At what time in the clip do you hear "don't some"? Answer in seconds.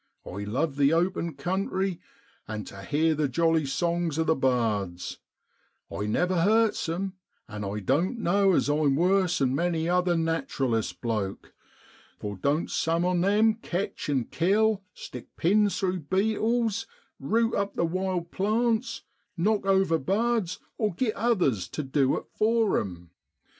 12.35-13.05